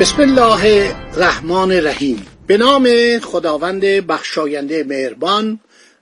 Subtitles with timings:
[0.00, 2.26] بسم الله الرحمن الرحیم.
[2.46, 5.60] به نام خداوند بخشاینده مهربان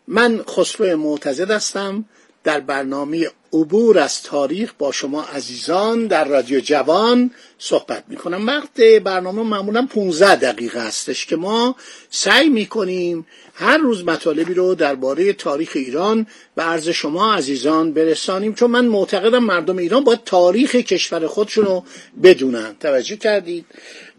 [0.09, 2.05] من خسرو معتزد هستم.
[2.45, 8.80] در برنامه عبور از تاریخ با شما عزیزان در رادیو جوان صحبت می کنم وقت
[8.80, 11.77] برنامه معمولا 15 دقیقه هستش که ما
[12.11, 18.55] سعی می کنیم هر روز مطالبی رو درباره تاریخ ایران به عرض شما عزیزان برسانیم
[18.55, 21.84] چون من معتقدم مردم ایران باید تاریخ کشور خودشون رو
[22.23, 22.77] بدونن.
[22.80, 23.64] توجه کردید؟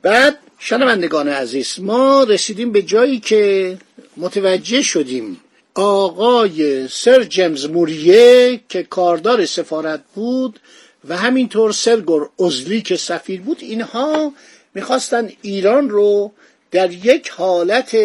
[0.02, 3.78] بعد شنوندگان عزیز ما رسیدیم به جایی که
[4.18, 5.40] متوجه شدیم
[5.80, 10.60] آقای سر جیمز موریه که کاردار سفارت بود
[11.08, 14.34] و همینطور سرگور ازلی که سفیر بود اینها
[14.74, 16.32] می‌خواستن ایران رو
[16.72, 17.96] در یک حالت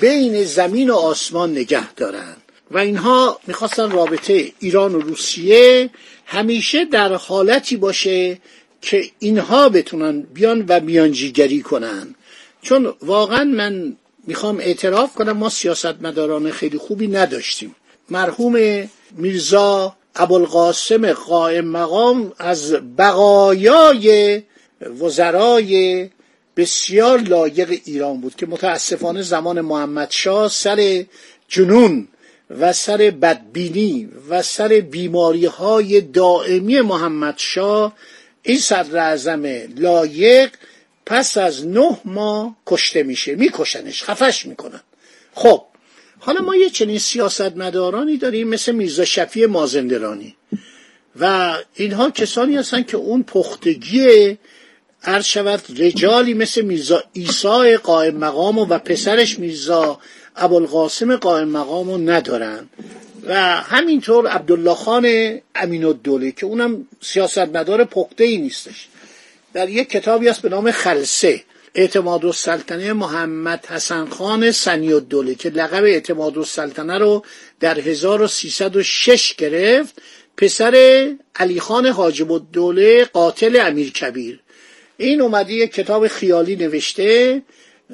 [0.00, 2.36] بین زمین و آسمان نگه دارن
[2.70, 5.90] و اینها می‌خواستن رابطه ایران و روسیه
[6.26, 8.38] همیشه در حالتی باشه
[8.82, 12.14] که اینها بتونن بیان و میانجیگری کنن.
[12.62, 17.74] چون واقعا من می‌خوام اعتراف کنم ما سیاستمداران خیلی خوبی نداشتیم.
[18.10, 24.42] مرحوم میرزا ابوالقاسم قائم مقام از بقایای
[25.00, 26.08] وزرای
[26.56, 31.04] بسیار لایق ایران بود که متاسفانه زمان محمد شاه سر
[31.48, 32.08] جنون
[32.50, 37.96] و سر بدبینی و سر بیماری های دائمی محمد شاه
[38.42, 39.16] این صدر
[39.76, 40.50] لایق
[41.06, 43.34] پس از نه ماه کشته میشه.
[43.34, 44.80] میکشنش خفش می‌کنن.
[45.34, 45.62] خب
[46.18, 50.36] حالا ما یه چنین سیاستمدارانی داریم مثل میرزا شفی مازندرانی.
[51.20, 54.38] و اینها کسانی هستن که اون پختگی
[55.02, 60.00] عرض شود رجالی مثل میرزا ایسای قائم مقام و پسرش میرزا
[60.36, 62.68] ابوالقاسم قائم مقام رو ندارن.
[63.26, 68.88] و همینطور عبدالله خان امین الدوله که اونم سیاستمدار پخته ای نیستش.
[69.54, 71.42] در یک کتابی است به نام خلسه
[71.74, 77.24] اعتماد السلطنه محمد حسن خان سنی الدوله که لقب اعتماد السلطنه رو
[77.60, 79.94] در 1306 گرفت.
[80.36, 81.06] پسر
[81.36, 84.40] علی خان حاجب الدوله قاتل امیر کبیر.
[84.96, 87.42] این اومده یک کتاب خیالی نوشته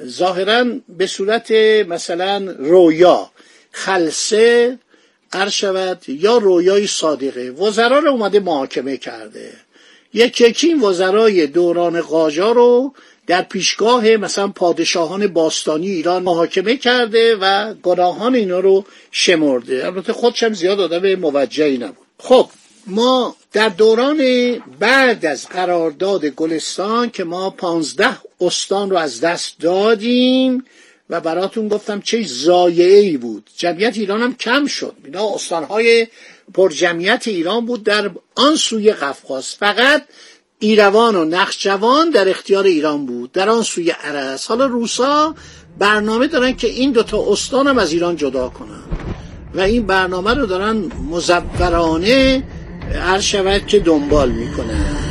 [0.05, 1.51] ظاهرا به صورت
[1.87, 3.31] مثلا رویا.
[3.71, 4.77] خلصه
[5.33, 7.51] عرض شود یا رویای صادقه.
[7.51, 9.51] وزرا رو اومده محاکمه کرده.
[10.13, 12.93] یک یکی وزرای دوران قاجار رو
[13.27, 19.85] در پیشگاه مثلا پادشاهان باستانی ایران محاکمه کرده و گناهان اینا رو شمرده.
[19.85, 22.07] البته خودشم زیاد آدم موجهی نبود.
[22.17, 22.49] خب
[22.87, 24.19] ما در دوران
[24.79, 30.65] بعد از قرارداد گلستان که ما پانزده استان رو از دست دادیم
[31.11, 33.49] و براتون گفتم چه زایعه ای بود.
[33.57, 34.95] جمعیت ایران هم کم شد.
[35.05, 36.07] اینا استانهای
[36.53, 39.55] پر جمعیت ایران بود در آن سوی قفقاز.
[39.55, 40.03] فقط
[40.59, 43.31] ایروان و نخجوان در اختیار ایران بود.
[43.31, 44.47] در آن سوی عرس.
[44.47, 45.35] حالا روسا
[45.79, 48.83] برنامه دارن که این دوتا استان هم از ایران جدا کنن.
[49.53, 52.43] و این برنامه رو دارن مزورانه
[52.93, 55.10] هر شود که دنبال می‌کنن.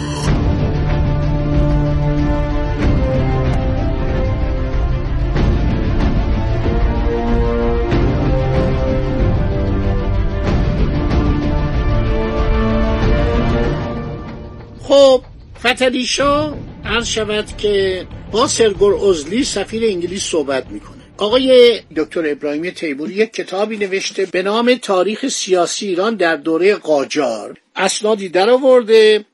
[15.60, 16.54] فتلیشا
[16.84, 21.03] عرض شود که با سرگور ازلی سفیر انگلیس صحبت می‌کنه.
[21.18, 27.57] آقای دکتر ابراهیمی تیموری یک کتابی نوشته به نام تاریخ سیاسی ایران در دوره قاجار.
[27.77, 29.24] اسنادی در آورده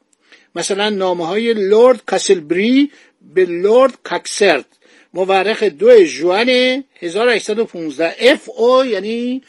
[0.55, 2.91] مثلا نامه های لورد کاسلبری
[3.35, 4.65] به لورد کاکسرت.
[5.15, 6.49] مورخ دو جوان
[7.01, 9.43] 1815 اف او یعنی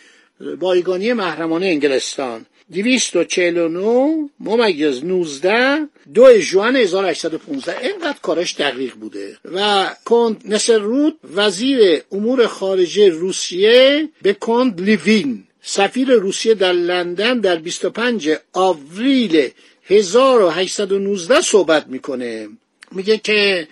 [0.59, 2.45] بایگانی محرمانه انگلستان.
[2.71, 9.37] 249 ممیز 19 دو جوان 1815 اینقدر کارش دقیق بوده.
[9.53, 15.43] و کند نصر رود وزیر امور خارجه روسیه به کند لیوین.
[15.61, 19.49] سفیر روسیه در لندن در 25 آوریل
[19.85, 22.49] 1819 صحبت می‌کنه.
[22.91, 23.67] میگه که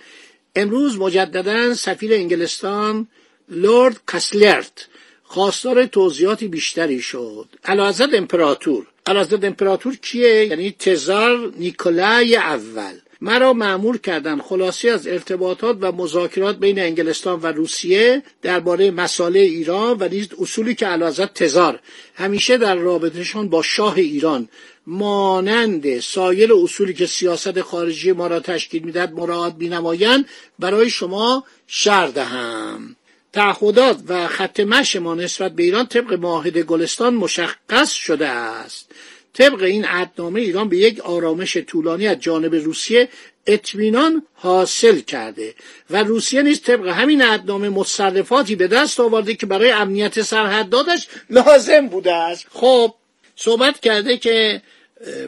[0.56, 3.08] امروز مجددا سفیر انگلستان
[3.48, 4.86] لورد کاسلرت
[5.26, 7.46] خواستار توضیحاتی بیشتری شد.
[7.64, 8.86] علازد امپراتور.
[9.06, 12.92] علازد امپراتور کیه؟ یعنی تزار نیکولای اول.
[13.20, 19.96] مرا معمور کردن خلاصی از ارتباطات و مذاکرات بین انگلستان و روسیه درباره مسائل ایران
[20.00, 21.80] و نیز اصولی که علازت تزار.
[22.14, 24.48] همیشه در رابطهشان با شاه ایران.
[24.86, 32.06] مانند سایر اصولی که سیاست خارجی ما را تشکیل می‌دهد مراعات بینمایند برای شما شر
[32.06, 32.96] دهم.
[33.36, 38.92] تعهدات و خط مش ما نسبت به ایران طبق معاهده گلستان مشخص شده است.
[39.34, 43.08] طبق این عهدنامه ایران به یک آرامش طولانی از جانب روسیه
[43.46, 45.54] اطمینان حاصل کرده
[45.90, 51.88] و روسیه نیز طبق همین عهدنامه متصرفاتی به دست آورده که برای امنیت سرحدادش لازم
[51.88, 52.46] بوده است.
[52.50, 52.94] خب
[53.36, 54.62] صحبت کرده که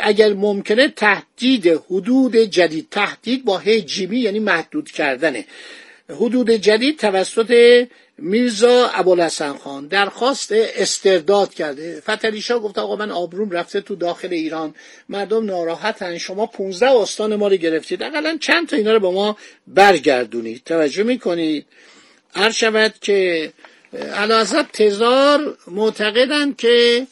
[0.00, 5.44] اگر ممکنه تهدید حدود جدید تهدید با هی جیمی یعنی محدود کردنه.
[6.10, 7.86] حدود جدید توسط
[8.18, 9.86] میرزا ابوالحسن خان.
[9.86, 12.00] درخواست استرداد کرده.
[12.00, 14.74] فتلیشا گفت آقا من آبروم رفته تو داخل ایران.
[15.08, 16.18] مردم ناراحتن.
[16.18, 18.02] شما 15 استان ما رو گرفتید.
[18.02, 19.36] اقلا چند تا اینا رو با ما
[19.66, 20.62] برگردونید.
[20.64, 21.66] توجه می‌کنید.
[22.34, 23.52] هر شود که
[24.14, 27.06] علازت تزار معتقدند که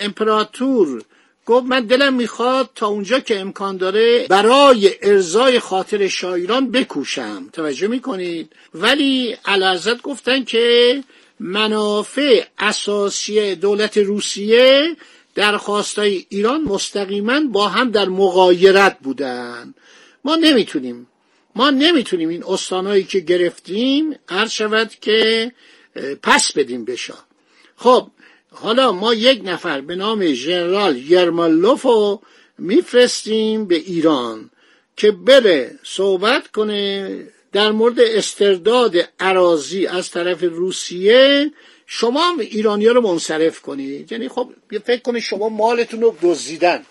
[0.00, 1.02] امپراتور
[1.48, 7.48] گفت من دلم می‌خواد تا اونجا که امکان داره برای ارزای خاطر شایران بکوشم.
[7.52, 11.04] توجه می‌کنید؟ ولی علازت گفتن که
[11.40, 14.96] منافع اساسی دولت روسیه
[15.34, 19.74] در خواستای ایران مستقیما با هم در مغایرت بودن.
[20.24, 21.06] ما نمی‌تونیم.
[21.54, 25.52] ما نمی‌تونیم این استانهایی که گرفتیم عرض شود که
[26.22, 27.18] پس بدیم بشا
[27.76, 28.10] خب
[28.60, 32.22] حالا ما یک نفر به نام ژنرال یرمالوف رو
[32.58, 34.50] میفرستیم به ایران
[34.96, 37.10] که بره صحبت کنه
[37.52, 41.50] در مورد استرداد عراضی از طرف روسیه.
[41.86, 44.12] شما ایرانی ها رو منصرف کنید.
[44.12, 44.50] یعنی خب
[44.84, 46.82] فکر کنید شما مالتون رو دزدیدن.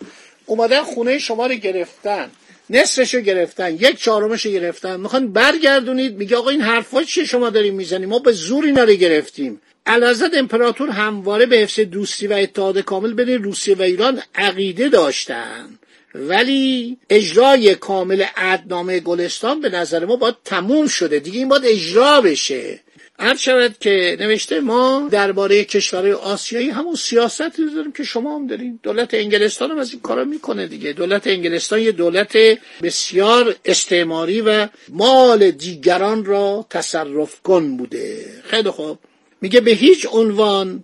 [0.45, 2.31] اومدن خونه شما رو گرفتن.
[2.69, 3.73] نصفش رو گرفتن.
[3.73, 4.99] یک چهارمش رو گرفتن.
[4.99, 8.93] می‌خوان برگردونید میگه آقا این حرفا چیه شما داریم می‌زنیم ما به زور اینا رو
[8.93, 9.61] گرفتیم.
[9.87, 15.79] علازت امپراتور همواره به حفظ دوستی و اتحاد کامل بین روسیه و ایران عقیده داشتند
[16.15, 21.19] ولی اجرای کامل عدنامه گلستان به نظر ما باید تموم شده.
[21.19, 22.79] دیگه این باید اجرا بشه.
[23.19, 28.79] هر شود که نوشته ما درباره کشورهای آسیایی همون سیاستی داریم که شما هم داریم
[28.83, 30.93] دولت انگلستان هم از این کارا می‌کنه دیگه.
[30.93, 32.37] دولت انگلستان یه دولت
[32.83, 38.25] بسیار استعماری و مال دیگران را تصرف کن بوده.
[38.43, 38.99] خیلی خوب.
[39.41, 40.83] میگه به هیچ عنوان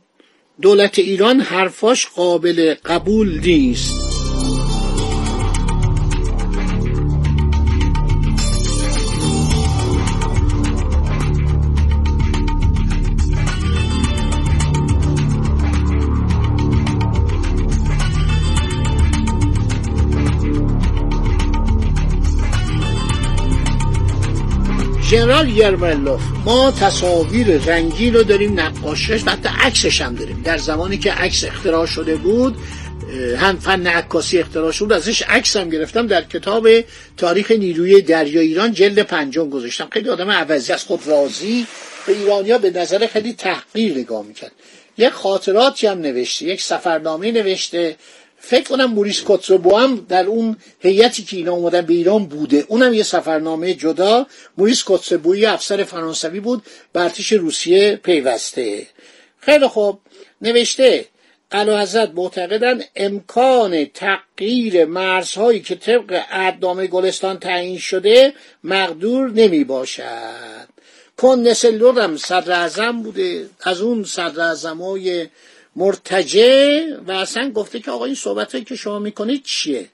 [0.61, 4.02] دولت ایران حرفاش قابل قبول نیست.
[25.13, 30.41] ژنرال یرملوف ما تصاویر رنگی رو داریم نقاشش حتی عکسش هم داریم.
[30.45, 32.55] در زمانی که عکس اختراع شده بود
[33.37, 36.67] هم فن عکاسی اختراع شد ازش عکس هم گرفتم در کتاب
[37.17, 39.87] تاریخ نیروی دریا ایران جلد پنجم گذاشتم.
[39.91, 41.67] خیلی آدم عوضی از خود راضی.
[42.07, 44.51] به ایرانیا به نظر خیلی تحقیر نگاه می‌کرد.
[44.97, 47.95] یک خاطراتی هم نوشته یک سفرنامه نوشته.
[48.45, 52.65] فکر کنم موریس کوتسوبو هم در اون هیئتی که اینا اومدن به ایران بوده.
[52.67, 54.25] اونم یه سفرنامه جدا.
[54.57, 56.63] موریس کوتسوبوی افسر فرانسوی بود.
[56.93, 58.87] به روسیه پیوسته.
[59.39, 59.99] خیلی خوب.
[60.41, 61.05] نوشته
[61.51, 68.33] علا حضرت معتقدن امکان تغییر مرزهایی که طبق عدنامه گلستان تعیین شده
[68.63, 70.67] مقدور نمی باشد.
[71.17, 73.49] کن نسلور هم صدر بوده.
[73.63, 75.27] از اون صدر های
[75.75, 79.89] مرتجع و اصلا گفته که آقا این صحبت که شما می‌کنید چیه؟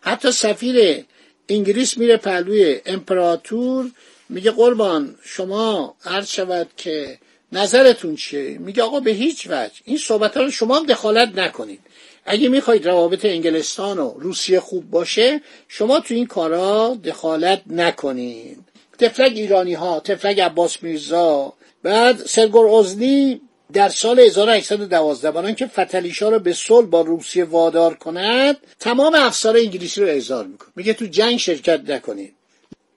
[0.00, 1.04] حتی سفیر
[1.48, 3.90] انگلیس میره پهلوی امپراتور
[4.28, 7.18] میگه قربان شما عرض شود که
[7.52, 9.72] نظرتون چیه؟ میگه آقا به هیچ وجه.
[9.84, 11.80] این صحبت رو شما هم دخالت نکنید.
[12.24, 18.58] اگه می‌خواید روابط انگلستان و روسیه خوب باشه شما تو این کارا دخالت نکنید.
[18.98, 23.40] تفلک ایرانی ها تفلک عباس میرزا بعد سرگور ازنی
[23.72, 29.56] در سال 1812 برای که فتلیشا رو به صلح با روسیه وادار کند تمام افسر
[29.56, 30.68] انگلیسی رو احضار می‌کنه.
[30.76, 32.34] میگه تو جنگ شرکت نکنید.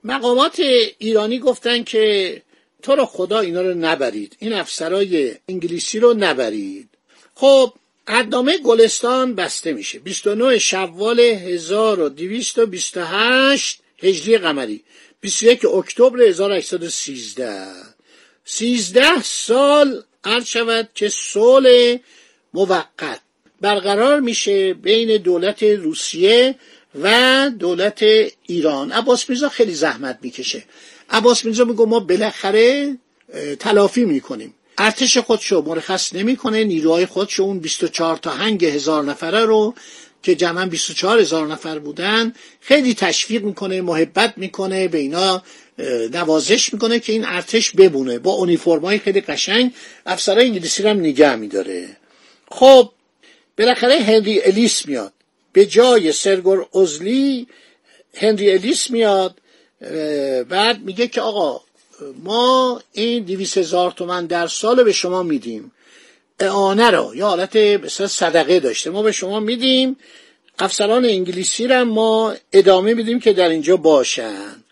[0.04, 0.60] مقامات
[0.98, 2.42] ایرانی گفتن که
[2.82, 4.36] تو رو خدا اینا رو نبرید.
[4.38, 6.88] این افسرای انگلیسی رو نبرید.
[7.34, 7.72] خب
[8.08, 9.98] قدنامه گلستان بسته میشه.
[9.98, 14.82] 29 شوال 1228 هجری قمری.
[15.20, 17.66] 21 اکتبر 1813
[18.44, 21.96] 13 سال عرض شود که صلح
[22.54, 23.20] موقت.
[23.60, 26.54] برقرار میشه بین دولت روسیه
[27.02, 28.04] و دولت
[28.46, 28.92] ایران.
[28.92, 30.64] عباس میرزا خیلی زحمت می‌کشه.
[31.10, 32.96] عباس میرزا میگه ما بالاخره
[33.60, 34.54] تلافی می‌کنیم.
[34.78, 39.74] ارتش خودشو مرخص نمی‌کنه نیروهای خودشو اون 24 تا هنگ هزار نفره رو
[40.22, 45.42] که جمعا 24 هزار نفر بودن خیلی تشویق می‌کنه محبت می‌کنه به اینا
[46.12, 48.18] نوازش می‌کنه که این ارتش ببونه.
[48.18, 49.74] با اونیفرمای خیلی قشنگ
[50.06, 51.96] افسرهای انگلیسی رو هم نگه میداره.
[52.50, 52.90] خب
[53.58, 55.12] بالاخره هنری الیس میاد.
[55.52, 57.46] به جای سرگور ازلی
[58.14, 59.38] هنری الیس میاد.
[60.48, 61.60] بعد میگه که آقا
[62.22, 65.72] ما این دیویس هزار تومن در سال به شما میدیم.
[66.40, 68.90] اعانه رو یا حالت مثلا صدقه داشته.
[68.90, 69.96] ما به شما میدیم.
[70.58, 74.63] افسران انگلیسی رو ما ادامه میدیم که در اینجا باشن.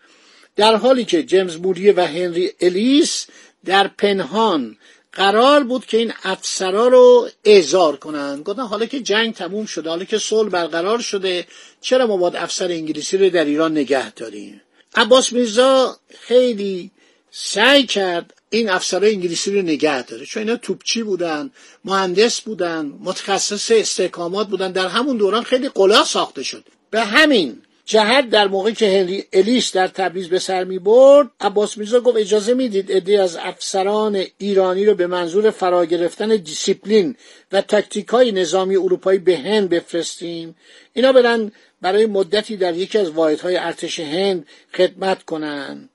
[0.57, 3.27] در حالی که جیمز موریه و هنری الیس
[3.65, 4.77] در پنهان
[5.13, 10.05] قرار بود که این افسرا رو احضار کنن گفتن حالا که جنگ تموم شده حالا
[10.05, 11.47] که صلح برقرار شده
[11.81, 14.61] چرا ما باید افسر انگلیسی رو در ایران نگه داریم؟
[14.95, 16.91] عباس میرزا خیلی
[17.31, 20.27] سعی کرد این افسرهای انگلیسی رو نگه داره.
[20.27, 21.51] چون اینا توپچی بودن
[21.85, 26.65] مهندس بودن متخصص استحکامات بودن در همون دوران خیلی قلاع ساخته شد.
[26.91, 31.79] به همین جهت در موقعی که هنری الیس در تبریز به سر می برد عباس
[31.79, 37.17] میرزا گفت اجازه می‌دید عده از افسران ایرانی رو به منظور فرا گرفتن دیسیپلین
[37.53, 40.57] و تاکتیک های نظامی اروپایی به هند بفرستیم.
[40.93, 45.89] اینا برن برای مدتی در یکی از واحدهای ارتش هند خدمت کنند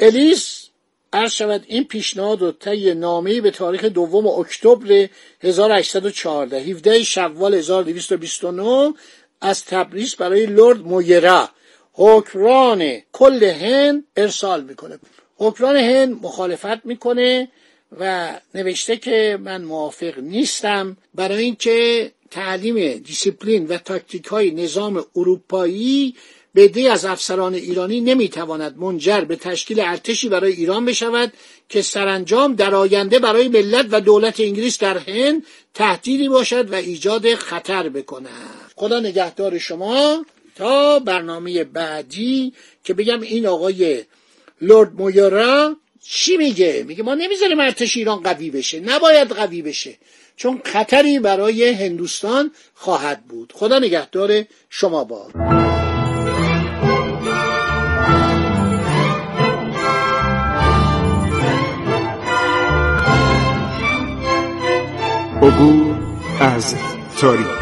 [0.00, 0.68] الیس
[1.12, 5.08] عرض شود این پیشنهاد و طی نامه‌ای به تاریخ دوم اکتبر
[5.40, 8.94] 1814 17 شوال 1229
[9.42, 11.48] از تبریز برای لرد مویرا.
[11.92, 14.98] حکران کل هند ارسال می‌کنه.
[15.36, 17.48] حکران هند مخالفت می‌کنه
[18.00, 26.14] و نوشته که من موافق نیستم برای اینکه تعلیم دیسیپلین و تاکتیک های نظام اروپایی
[26.54, 31.32] به عده‌ای از افسران ایرانی نمی‌تواند منجر به تشکیل ارتشی برای ایران بشود
[31.68, 37.34] که سرانجام در آینده برای ملت و دولت انگلیس در هند تهدیدی باشد و ایجاد
[37.34, 38.61] خطر بکند.
[38.82, 42.52] خدا نگهدار شما تا برنامه بعدی
[42.84, 44.04] که بگم این آقای
[44.60, 49.94] لورد مویرا چی میگه؟ میگه ما نمی‌ذاریم ارتش ایران قوی بشه نباید قوی بشه
[50.36, 53.52] چون خطری برای هندوستان خواهد بود.
[53.56, 55.30] خدا نگهدار شما با.
[65.42, 65.96] عبور
[66.40, 66.74] از
[67.20, 67.61] تاریخ.